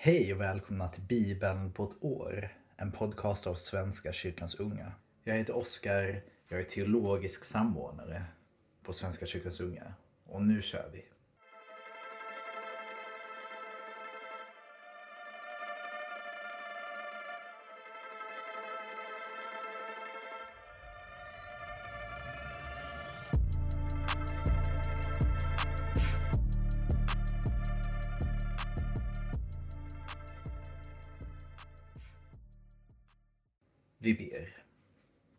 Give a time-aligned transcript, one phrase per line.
[0.00, 2.48] Hej och välkomna till Bibeln på ett år.
[2.76, 4.92] En podcast av Svenska kyrkans unga.
[5.24, 8.24] Jag heter Oskar, jag är teologisk samordnare
[8.82, 9.94] på Svenska kyrkans unga.
[10.24, 11.04] Och nu kör vi.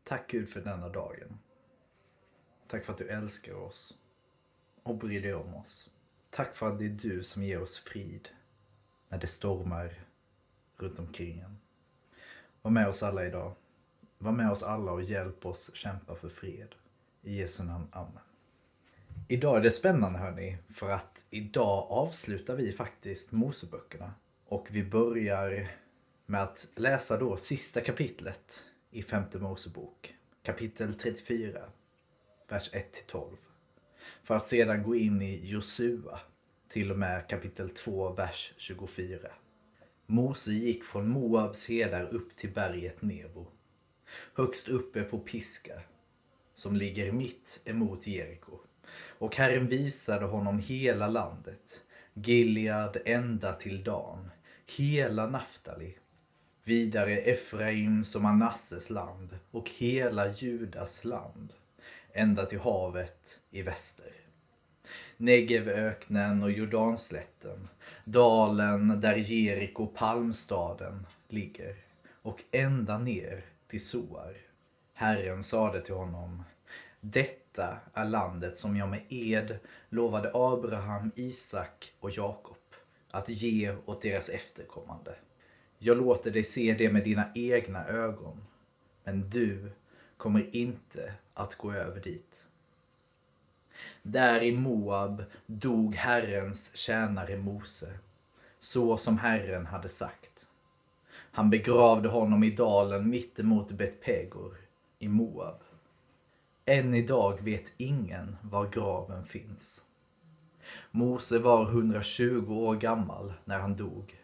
[0.09, 1.39] Tack Gud för denna dagen.
[2.67, 3.97] Tack för att du älskar oss
[4.83, 5.89] och bryr dig om oss.
[6.29, 8.29] Tack för att det är du som ger oss frid
[9.09, 9.93] när det stormar
[10.77, 11.59] runt omkring en.
[12.61, 13.55] Var med oss alla idag.
[14.17, 16.75] Var med oss alla och hjälp oss kämpa för fred.
[17.21, 17.87] I Jesu namn.
[17.91, 18.23] Amen.
[19.27, 24.13] Idag är det spännande hörni, för att idag avslutar vi faktiskt Moseböckerna.
[24.45, 25.71] Och vi börjar
[26.25, 30.15] med att läsa då sista kapitlet i femte Mosebok.
[30.43, 31.59] Kapitel 34,
[32.47, 32.71] vers
[33.11, 33.35] 1-12.
[34.23, 36.19] För att sedan gå in i Josua
[36.67, 39.29] till och med kapitel 2, vers 24.
[40.05, 43.47] Mose gick från Moabs hedar upp till berget Nebo.
[44.33, 45.81] Högst uppe på Piska,
[46.55, 48.59] som ligger mitt emot Jeriko.
[49.17, 54.29] Och Herren visade honom hela landet, Gilead ända till Dan,
[54.77, 55.97] hela Naftali,
[56.69, 61.53] vidare Efraims och Manasses land och hela Judas land,
[62.13, 64.11] ända till havet i väster.
[65.17, 67.67] Negevöknen och Jordanslätten,
[68.05, 71.75] dalen där Jeriko palmstaden ligger
[72.21, 74.37] och ända ner till Soar.
[74.93, 76.43] Herren sade till honom,
[77.01, 79.59] detta är landet som jag med ed
[79.89, 82.57] lovade Abraham, Isak och Jakob
[83.11, 85.15] att ge åt deras efterkommande.
[85.81, 88.37] Jag låter dig se det med dina egna ögon,
[89.03, 89.71] men du
[90.17, 92.47] kommer inte att gå över dit.
[94.03, 97.99] Där i Moab dog Herrens tjänare Mose,
[98.59, 100.47] så som Herren hade sagt.
[101.11, 104.57] Han begravde honom i dalen mittemot Betpegor
[104.99, 105.59] i Moab.
[106.65, 109.85] Än idag vet ingen var graven finns.
[110.91, 114.18] Mose var 120 år gammal när han dog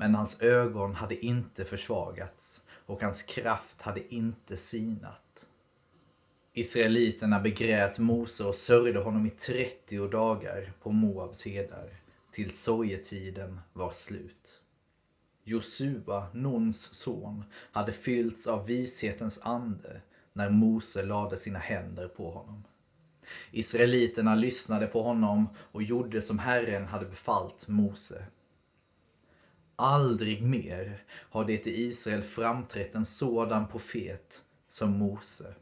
[0.00, 5.46] men hans ögon hade inte försvagats och hans kraft hade inte sinat.
[6.52, 11.90] Israeliterna begrät Mose och sörjde honom i 30 dagar på Moabs hedar,
[12.32, 14.62] till sorgetiden var slut.
[15.44, 20.00] Josua, Nuns son, hade fyllts av vishetens ande
[20.32, 22.64] när Mose lade sina händer på honom.
[23.50, 28.24] Israeliterna lyssnade på honom och gjorde som Herren hade befallt Mose.
[29.80, 35.54] Aldrig mer har det i Israel framträtt en sådan profet som Mose,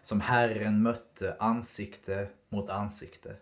[0.00, 3.36] som Herren mötte ansikte mot ansikte.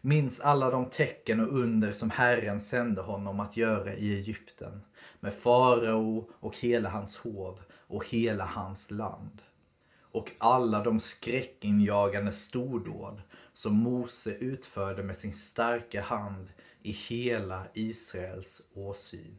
[0.00, 4.80] Minns alla de tecken och under som Herren sände honom att göra i Egypten,
[5.20, 9.42] med farao och hela hans hov och hela hans land.
[10.00, 16.48] Och alla de skräckinjagande stordåd som Mose utförde med sin starka hand
[16.86, 19.38] i hela Israels åsyn.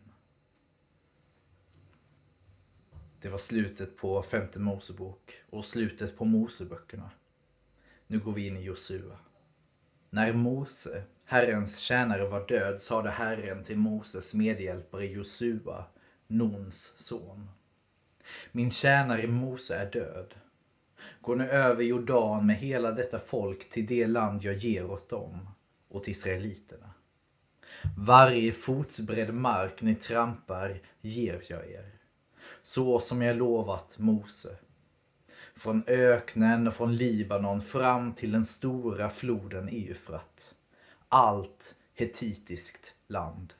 [3.21, 7.11] Det var slutet på femte Mosebok och slutet på Moseböckerna.
[8.07, 9.17] Nu går vi in i Josua.
[10.09, 15.85] När Mose, Herrens tjänare, var död sade Herren till Moses medhjälpare Josua,
[16.27, 17.49] Nons son.
[18.51, 20.35] Min tjänare Mose är död.
[21.21, 25.49] Gå nu över Jordan med hela detta folk till det land jag ger åt dem,
[25.89, 26.93] åt israeliterna.
[27.97, 31.91] Varje fotsbredd mark ni trampar ger jag er.
[32.61, 34.57] Så som jag lovat Mose.
[35.55, 40.55] Från öknen och från Libanon fram till den stora floden Eufrat.
[41.09, 43.53] Allt hetitiskt land.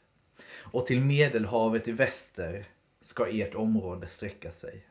[0.62, 2.66] Och till Medelhavet i väster
[3.02, 4.86] ska ert område sträcka sig.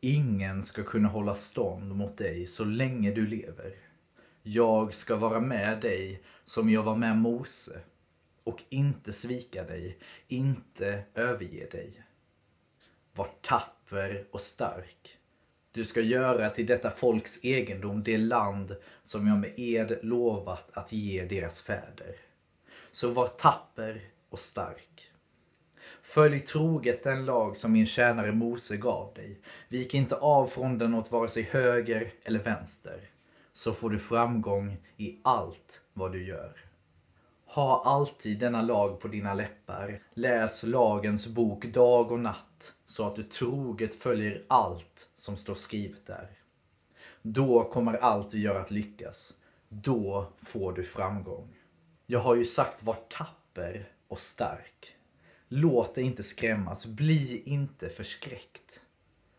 [0.00, 3.74] Ingen ska kunna hålla stånd mot dig så länge du lever.
[4.42, 7.80] Jag ska vara med dig som jag var med Mose
[8.44, 9.98] och inte svika dig,
[10.28, 12.02] inte överge dig.
[13.14, 15.18] Var tapper och stark.
[15.72, 20.92] Du ska göra till detta folks egendom det land som jag med ed lovat att
[20.92, 22.16] ge deras fäder.
[22.90, 25.10] Så var tapper och stark.
[26.02, 29.40] Följ troget den lag som min tjänare Mose gav dig.
[29.68, 33.10] Vik inte av från den åt vare sig höger eller vänster.
[33.52, 36.69] Så får du framgång i allt vad du gör.
[37.54, 40.02] Ha alltid denna lag på dina läppar.
[40.14, 46.06] Läs lagens bok dag och natt så att du troget följer allt som står skrivet
[46.06, 46.30] där.
[47.22, 49.34] Då kommer allt du gör att lyckas.
[49.68, 51.56] Då får du framgång.
[52.06, 54.94] Jag har ju sagt var tapper och stark.
[55.48, 58.82] Låt dig inte skrämmas, bli inte förskräckt.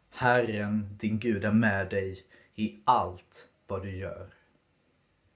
[0.09, 2.23] Herren, din Gud, är med dig
[2.55, 4.40] i allt vad du gör.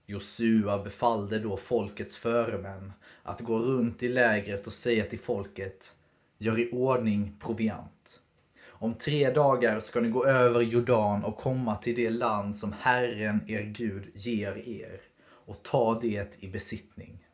[0.06, 2.94] Josua befallde då folkets föremän
[3.24, 5.96] att gå runt i lägret och säga till folket
[6.38, 8.22] Gör i ordning proviant.
[8.68, 13.42] Om tre dagar ska ni gå över Jordan och komma till det land som Herren,
[13.48, 17.26] er Gud, ger er och ta det i besittning.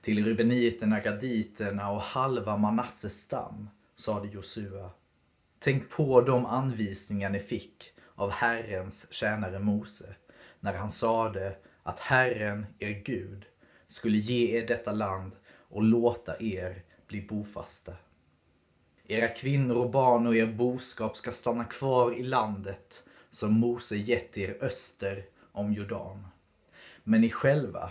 [0.00, 4.90] Till rubeniterna, gaditerna och halva Manasses stam sade Josua
[5.58, 10.14] Tänk på de anvisningar ni fick av Herrens tjänare Mose
[10.60, 13.44] när han sade att Herren, er Gud,
[13.86, 15.36] skulle ge er detta land
[15.68, 17.92] och låta er bli bofasta.
[19.06, 24.38] Era kvinnor och barn och er boskap ska stanna kvar i landet som Mose gett
[24.38, 26.26] er öster om Jordan.
[27.04, 27.90] Men ni själva,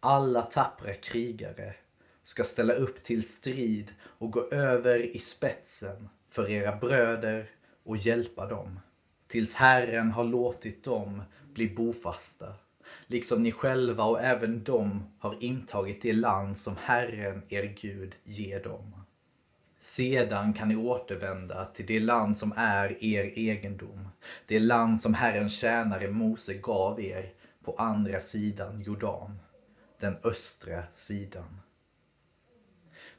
[0.00, 1.74] alla tappra krigare,
[2.22, 7.50] ska ställa upp till strid och gå över i spetsen för era bröder
[7.84, 8.80] och hjälpa dem,
[9.26, 11.22] tills Herren har låtit dem
[11.56, 12.54] bli bofasta,
[13.06, 18.62] liksom ni själva och även de har intagit det land som Herren, er Gud, ger
[18.62, 18.92] dem.
[19.78, 24.08] Sedan kan ni återvända till det land som är er egendom,
[24.46, 27.32] det land som Herrens tjänare Mose gav er
[27.64, 29.38] på andra sidan Jordan,
[30.00, 31.60] den östra sidan.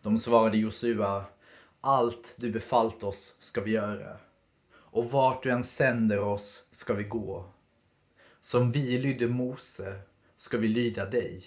[0.02, 1.26] De svarade Josua,
[1.82, 4.18] allt du befallt oss ska vi göra,
[4.74, 7.46] och vart du än sänder oss ska vi gå.
[8.48, 10.02] Som vi lydde Mose
[10.36, 11.44] ska vi lyda dig.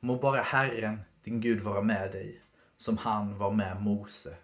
[0.00, 2.40] Må bara Herren, din Gud, vara med dig,
[2.76, 4.36] som han var med Mose.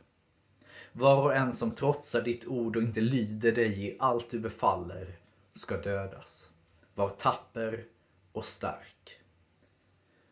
[0.92, 5.18] Var och en som trotsar ditt ord och inte lyder dig i allt du befaller
[5.52, 6.50] ska dödas.
[6.94, 7.84] Var tapper
[8.32, 9.20] och stark.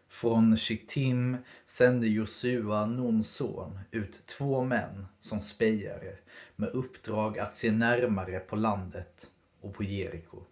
[0.09, 1.37] Från Shittim
[1.67, 6.19] sände Josua, Nuns son, ut två män som spejare
[6.57, 9.31] med uppdrag att se närmare på landet
[9.61, 10.43] och på Jeriko.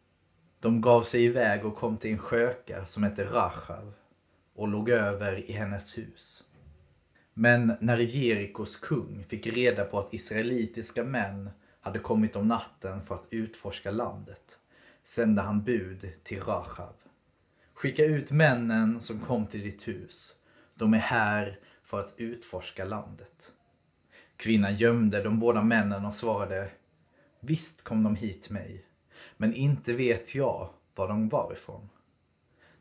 [0.62, 3.92] De gav sig iväg och kom till en sköka som hette Rachav
[4.54, 6.44] och låg över i hennes hus.
[7.34, 11.50] Men när Jerikos kung fick reda på att israelitiska män
[11.80, 14.60] hade kommit om natten för att utforska landet
[15.02, 16.94] sände han bud till Rachav.
[17.74, 20.34] Skicka ut männen som kom till ditt hus.
[20.74, 23.52] De är här för att utforska landet.
[24.36, 26.70] Kvinnan gömde de båda männen och svarade
[27.40, 28.84] Visst kom de hit mig,
[29.36, 31.88] men inte vet jag var de var ifrån.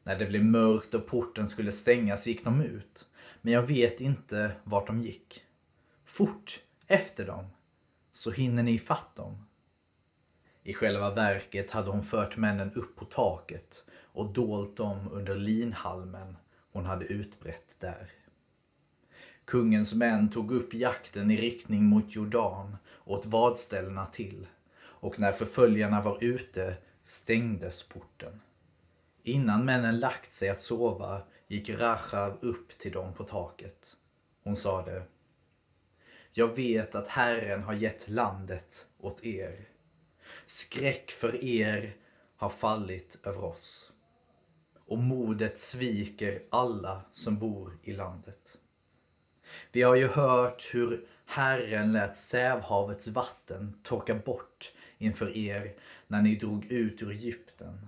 [0.04, 3.08] När det blev mörkt och porten skulle stängas gick de ut,
[3.42, 5.44] men jag vet inte vart de gick.
[6.06, 7.46] Fort efter dem,
[8.12, 9.46] så hinner ni ifatt dem.
[10.64, 16.38] I själva verket hade hon fört männen upp på taket och dolt dem under linhalmen
[16.72, 18.12] hon hade utbrett där.
[19.46, 24.48] Kungens män tog upp jakten i riktning mot Jordan och åt vadställena till
[25.02, 28.42] och när förföljarna var ute stängdes porten.
[29.24, 33.98] Innan männen lagt sig att sova gick Rachav upp till dem på taket.
[34.44, 35.04] Hon sade
[36.32, 39.68] Jag vet att Herren har gett landet åt er.
[40.46, 41.96] Skräck för er
[42.38, 43.92] har fallit över oss
[44.92, 48.58] och modet sviker alla som bor i landet.
[49.72, 55.74] Vi har ju hört hur Herren lät Sävhavets vatten torka bort inför er
[56.08, 57.88] när ni drog ut ur Egypten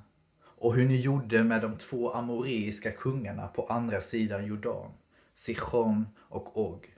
[0.64, 4.92] och hur ni gjorde med de två amoreiska kungarna på andra sidan Jordan,
[5.34, 6.94] Sichon och Og,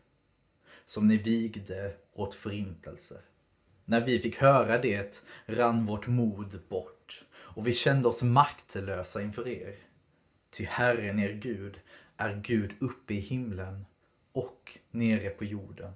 [0.86, 3.22] som ni vigde åt förintelse.
[3.86, 9.48] När vi fick höra det rann vårt mod bort och vi kände oss maktlösa inför
[9.48, 9.76] er.
[10.50, 11.80] Ty Herren er Gud
[12.18, 13.86] är Gud uppe i himlen
[14.32, 15.94] och nere på jorden.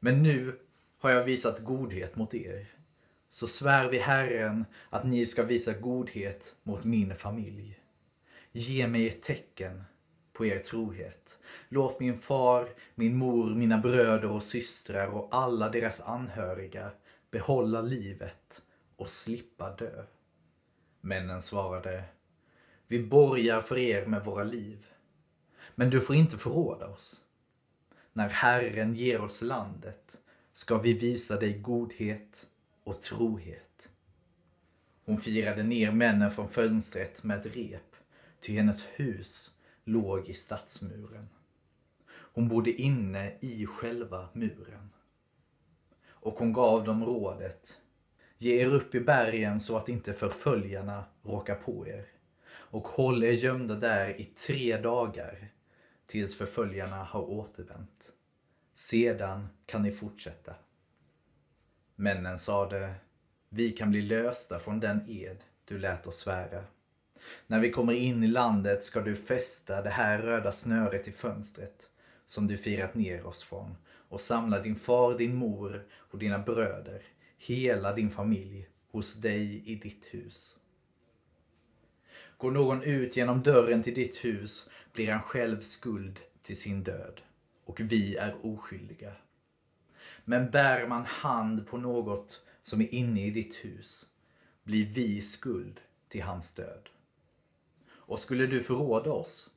[0.00, 0.58] Men nu
[0.98, 2.66] har jag visat godhet mot er.
[3.30, 7.80] Så svär vi Herren att ni ska visa godhet mot min familj.
[8.52, 9.84] Ge mig ett tecken
[10.32, 11.38] på er trohet.
[11.68, 16.90] Låt min far, min mor, mina bröder och systrar och alla deras anhöriga
[17.30, 18.62] behålla livet
[18.96, 20.04] och slippa dö.
[21.00, 22.04] Männen svarade
[22.88, 24.86] vi borgar för er med våra liv.
[25.74, 27.20] Men du får inte förråda oss.
[28.12, 30.20] När Herren ger oss landet
[30.56, 32.46] ska vi visa dig godhet
[32.84, 33.90] och trohet.
[35.04, 37.96] Hon firade ner männen från fönstret med ett rep,
[38.40, 41.28] ty hennes hus låg i stadsmuren.
[42.08, 44.90] Hon bodde inne i själva muren.
[46.08, 47.80] Och hon gav dem rådet.
[48.38, 52.06] Ge er upp i bergen så att inte förföljarna råkar på er.
[52.48, 55.52] Och håll er gömda där i tre dagar
[56.06, 58.12] tills förföljarna har återvänt.
[58.78, 60.54] Sedan kan ni fortsätta.
[61.94, 62.94] Männen sade,
[63.48, 66.64] vi kan bli lösta från den ed du lät oss svära.
[67.46, 71.90] När vi kommer in i landet ska du fästa det här röda snöret i fönstret
[72.26, 73.76] som du firat ner oss från
[74.08, 77.02] och samla din far, din mor och dina bröder,
[77.38, 80.56] hela din familj, hos dig i ditt hus.
[82.36, 87.20] Går någon ut genom dörren till ditt hus blir han själv skuld till sin död
[87.66, 89.12] och vi är oskyldiga.
[90.24, 94.06] Men bär man hand på något som är inne i ditt hus
[94.64, 96.88] blir vi skuld till hans död.
[97.88, 99.50] Och skulle du förråda oss,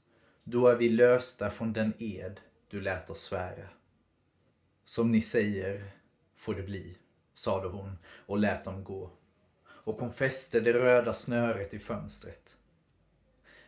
[0.43, 2.39] då är vi lösta från den ed
[2.69, 3.69] du lät oss svära.
[4.85, 5.91] Som ni säger
[6.35, 6.97] får det bli,
[7.33, 9.11] sade hon och lät dem gå.
[9.65, 12.57] Och hon fäste det röda snöret i fönstret.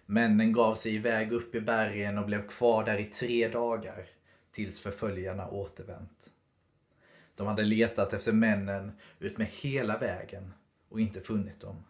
[0.06, 4.06] Männen gav sig iväg upp i bergen och blev kvar där i tre dagar
[4.52, 6.32] tills förföljarna återvänt.
[7.36, 10.54] De hade letat efter männen utmed hela vägen
[10.90, 11.84] och inte funnit dem.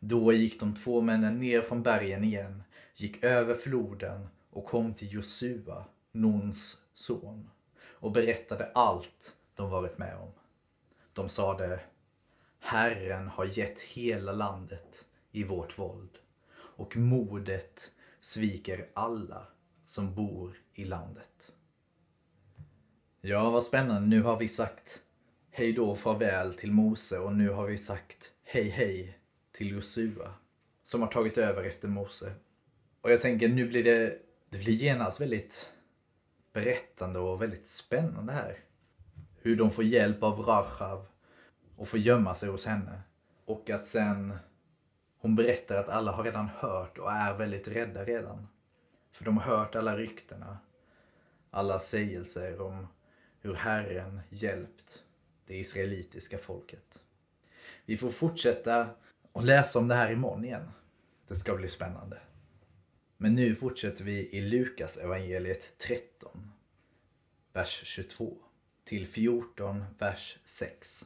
[0.00, 2.62] Då gick de två männen ner från bergen igen,
[2.94, 7.50] gick över floden och kom till Josua, Nons son,
[7.80, 10.32] och berättade allt de varit med om.
[11.12, 11.80] De sade,
[12.60, 16.18] Herren har gett hela landet i vårt våld
[16.52, 17.90] och modet
[18.20, 19.46] sviker alla
[19.88, 21.52] som bor i landet.
[23.20, 24.08] Ja, vad spännande.
[24.08, 25.02] Nu har vi sagt
[25.50, 29.18] hej då och farväl till Mose och nu har vi sagt hej hej
[29.52, 30.34] till Josua
[30.82, 32.32] som har tagit över efter Mose.
[33.00, 34.18] Och jag tänker nu blir det,
[34.50, 35.72] det blir genast väldigt
[36.52, 38.58] berättande och väldigt spännande här.
[39.40, 41.06] Hur de får hjälp av Rachav
[41.76, 43.00] och får gömma sig hos henne.
[43.46, 44.38] Och att sen
[45.18, 48.48] hon berättar att alla har redan hört och är väldigt rädda redan.
[49.12, 50.58] För de har hört alla ryktena.
[51.50, 52.86] Alla sägelser om
[53.40, 55.02] hur Herren hjälpt
[55.46, 57.02] det israelitiska folket.
[57.84, 58.88] Vi får fortsätta
[59.32, 60.70] och läsa om det här imorgon igen.
[61.28, 62.18] Det ska bli spännande.
[63.16, 66.52] Men nu fortsätter vi i Lukas evangeliet 13,
[67.52, 68.36] vers 22
[68.84, 71.04] till 14, vers 6.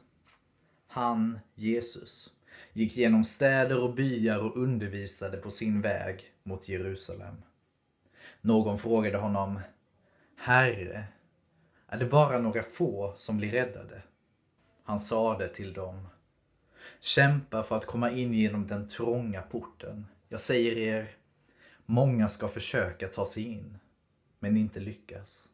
[0.87, 2.33] Han, Jesus,
[2.73, 7.35] gick genom städer och byar och undervisade på sin väg mot Jerusalem.
[8.45, 9.59] Någon frågade honom,
[10.37, 11.03] Herre,
[11.87, 14.01] är det bara några få som blir räddade?
[14.83, 16.07] Han sade till dem,
[16.99, 20.05] Kämpa för att komma in genom den trånga porten.
[20.29, 21.15] Jag säger er,
[21.85, 23.79] många ska försöka ta sig in,
[24.39, 25.47] men inte lyckas.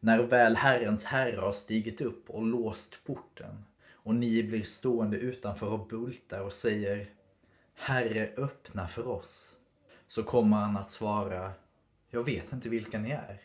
[0.00, 5.68] När väl Herrens herre har stigit upp och låst porten och ni blir stående utanför
[5.68, 7.08] och bultar och säger
[7.74, 9.56] Herre, öppna för oss.
[10.06, 11.52] Så kommer han att svara
[12.10, 13.40] jag vet inte vilka ni är.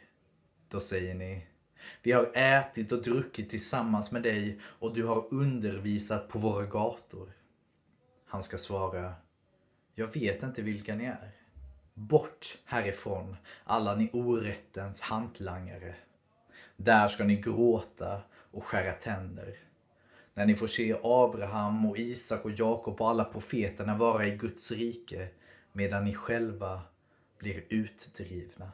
[0.70, 1.48] Då säger ni
[2.04, 7.32] Vi har ätit och druckit tillsammans med dig och du har undervisat på våra gator.
[8.28, 9.14] Han ska svara
[9.96, 11.32] Jag vet inte vilka ni är.
[11.94, 15.96] Bort härifrån, alla ni orättens hantlangare.
[16.78, 19.60] Där ska ni gråta och skära tänder
[20.36, 24.72] när ni får se Abraham och Isak och Jakob och alla profeterna vara i Guds
[24.72, 25.28] rike
[25.72, 26.82] medan ni själva
[27.40, 28.72] blir utdrivna.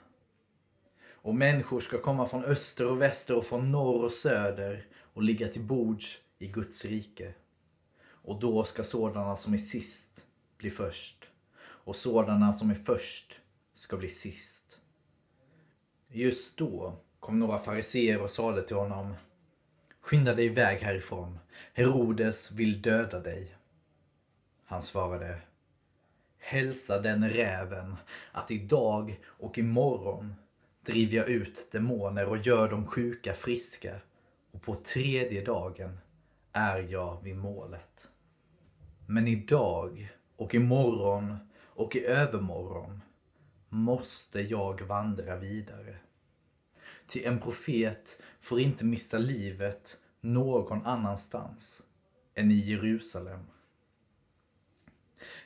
[1.10, 5.48] Och människor ska komma från öster och väster och från norr och söder och ligga
[5.48, 7.34] till bords i Guds rike.
[8.04, 10.26] Och då ska sådana som är sist
[10.58, 13.42] bli först och sådana som är först
[13.74, 14.80] ska bli sist.
[16.10, 19.14] Just då kom några fariseer och sade till honom
[20.02, 21.40] Skynda dig iväg härifrån.
[21.74, 23.56] Herodes vill döda dig.
[24.66, 25.42] Han svarade.
[26.44, 27.96] Hälsa den räven
[28.32, 30.34] att idag och imorgon
[30.86, 33.96] driver jag ut demoner och gör de sjuka friska
[34.52, 35.98] och på tredje dagen
[36.52, 38.10] är jag vid målet.
[39.08, 43.02] Men idag och imorgon och i övermorgon
[43.70, 45.96] måste jag vandra vidare.
[47.08, 51.84] Ty en profet får inte mista livet någon annanstans
[52.36, 53.46] än i Jerusalem.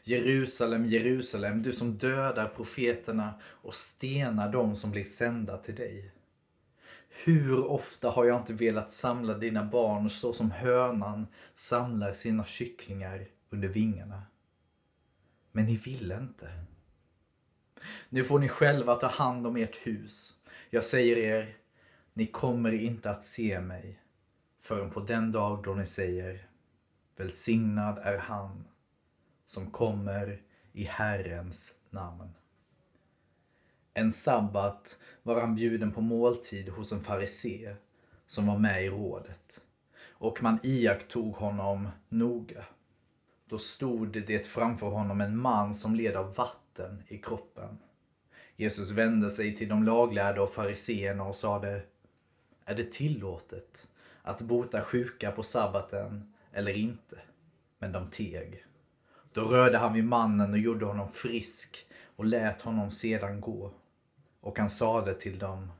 [0.04, 6.12] Jerusalem, Jerusalem, du som dödar profeterna och stenar dem som blir sända till dig.
[7.26, 13.26] Hur ofta har jag inte velat samla dina barn så som hönan samlar sina kycklingar
[13.50, 14.24] under vingarna.
[15.52, 16.50] Men ni ville inte.
[18.10, 20.34] Nu får ni själva ta hand om ert hus.
[20.70, 21.56] Jag säger er,
[22.14, 24.00] ni kommer inte att se mig
[24.60, 26.48] förrän på den dag då ni säger
[27.18, 28.66] Välsignad är han
[29.46, 30.42] som kommer
[30.74, 32.30] i Herrens namn.
[33.94, 37.76] En sabbat var han bjuden på måltid hos en farisé
[38.26, 39.62] som var med i rådet
[40.18, 42.66] och man iakttog honom noga.
[43.50, 47.78] Då stod det framför honom en man som led av vatten i kroppen.
[48.56, 51.82] Jesus vände sig till de laglärda och fariseerna och sade
[52.66, 53.88] Är det tillåtet
[54.22, 57.20] att bota sjuka på sabbaten eller inte?
[57.80, 58.66] Men de teg.
[59.36, 63.74] Då rörde han vid mannen och gjorde honom frisk och lät honom sedan gå.
[64.42, 65.72] Och han sade till dem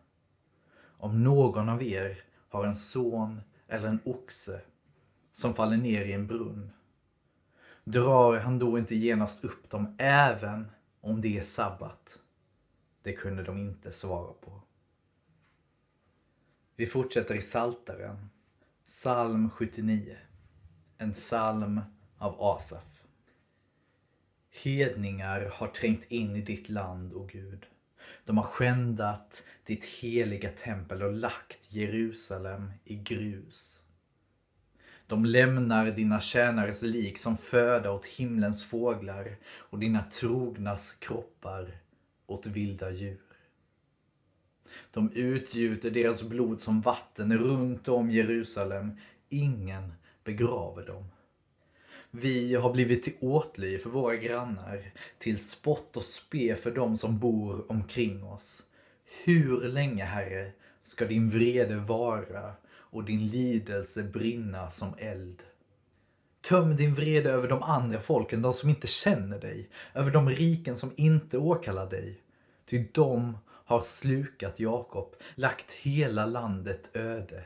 [0.98, 4.62] Om någon av er har en son eller en oxe
[5.32, 6.72] som faller ner i en brunn
[7.84, 10.72] drar han då inte genast upp dem även
[11.02, 12.20] om det är sabbat?
[13.02, 14.62] Det kunde de inte svara på.
[16.76, 18.30] Vi fortsätter i Saltaren,
[18.86, 20.18] psalm 79.
[20.98, 21.82] En psalm
[22.18, 22.95] av Asaf.
[24.64, 27.66] Hedningar har trängt in i ditt land, o Gud.
[28.26, 33.82] De har skändat ditt heliga tempel och lagt Jerusalem i grus.
[35.08, 41.78] De lämnar dina tjänares lik som föda åt himlens fåglar och dina trognas kroppar
[42.26, 43.22] åt vilda djur.
[44.92, 48.98] De utgjuter deras blod som vatten runt om Jerusalem.
[49.30, 49.94] Ingen
[50.24, 51.06] begraver dem.
[52.18, 57.20] Vi har blivit till åtlöje för våra grannar, till spott och spe för dem som
[57.20, 58.64] bor omkring oss.
[59.26, 60.52] Hur länge, Herre,
[60.84, 65.44] ska din vrede vara och din lidelse brinna som eld?
[66.42, 70.78] Töm din vrede över de andra folken, de som inte känner dig, över de riken
[70.78, 72.20] som inte åkallar dig.
[72.66, 77.44] Ty de har slukat Jakob, lagt hela landet öde.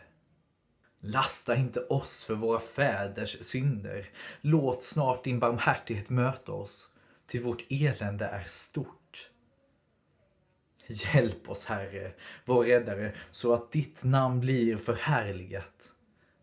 [1.02, 4.10] Lasta inte oss för våra fäders synder.
[4.42, 6.90] Låt snart din barmhärtighet möta oss,
[7.28, 9.30] ty vårt elände är stort.
[10.88, 12.12] Hjälp oss, Herre,
[12.46, 15.94] vår räddare, så att ditt namn blir förhärligat.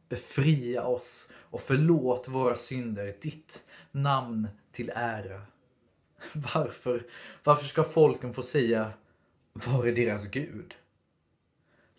[0.09, 5.43] Befria oss och förlåt våra synder, ditt namn till ära.
[6.33, 7.07] Varför,
[7.45, 8.93] varför ska folken få säga,
[9.53, 10.75] var är deras Gud?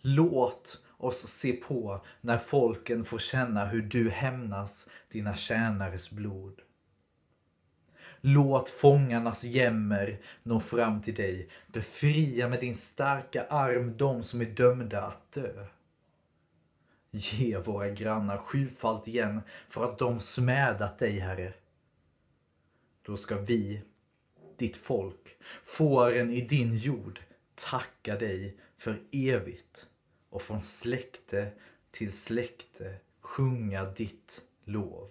[0.00, 6.60] Låt oss se på när folken får känna hur du hämnas dina tjänares blod.
[8.20, 11.48] Låt fångarnas jämmer nå fram till dig.
[11.66, 15.66] Befria med din starka arm de som är dömda att dö.
[17.10, 21.54] Ge våra grannar sjufalt igen för att de smädat dig, Herre.
[23.02, 23.82] Då ska vi,
[24.58, 27.20] ditt folk, fåren i din jord,
[27.54, 29.86] tacka dig för evigt
[30.30, 31.52] och från släkte
[31.90, 35.10] till släkte sjunga ditt lov.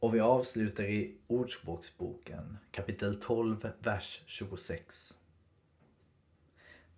[0.00, 5.18] Och vi avslutar i Ordspråksboken kapitel 12, vers 26.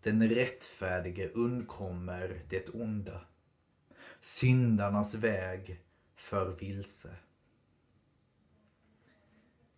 [0.02, 3.20] Den rättfärdige undkommer det onda.
[4.20, 5.80] Syndarnas väg
[6.14, 7.16] för vilse.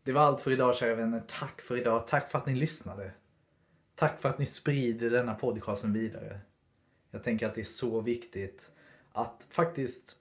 [0.04, 1.22] Det var allt för idag kära vänner.
[1.28, 2.06] Tack för idag.
[2.06, 3.12] Tack för att ni lyssnade.
[3.94, 6.40] Tack för att ni sprider denna podcasten vidare.
[7.14, 8.72] Jag tänker att det är så viktigt
[9.12, 10.16] att faktiskt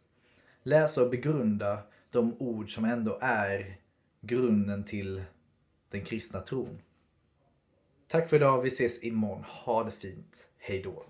[0.63, 1.79] läsa och begrunda
[2.11, 3.77] de ord som ändå är
[4.21, 5.23] grunden till
[5.89, 6.81] den kristna tron.
[8.07, 8.61] Tack för idag.
[8.61, 9.43] Vi ses imorgon.
[9.43, 10.49] Ha det fint.
[10.57, 11.05] Hej då.